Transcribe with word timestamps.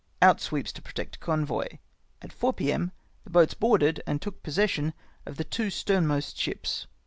Out 0.19 0.41
sweeps 0.41 0.71
to 0.71 0.81
protect 0.81 1.19
convoy. 1.19 1.77
At 2.23 2.33
4 2.33 2.53
p.m. 2.53 2.91
the 3.23 3.29
boats 3.29 3.53
boarded 3.53 4.01
and 4.07 4.19
took 4.19 4.41
possession 4.41 4.95
of 5.27 5.37
the 5.37 5.43
two 5.43 5.69
stern 5.69 6.07
most 6.07 6.35
ships. 6.39 6.87